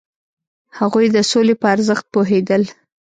[0.77, 2.63] هغوی د سولې په ارزښت پوهیدل.